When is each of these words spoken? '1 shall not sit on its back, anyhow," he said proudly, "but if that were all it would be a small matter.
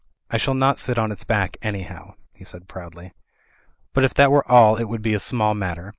'1 0.33 0.39
shall 0.39 0.55
not 0.55 0.79
sit 0.79 0.97
on 0.97 1.11
its 1.11 1.23
back, 1.23 1.57
anyhow," 1.61 2.15
he 2.33 2.43
said 2.43 2.67
proudly, 2.67 3.13
"but 3.93 4.03
if 4.03 4.15
that 4.15 4.31
were 4.31 4.51
all 4.51 4.75
it 4.77 4.85
would 4.85 5.03
be 5.03 5.13
a 5.13 5.19
small 5.19 5.53
matter. 5.53 5.89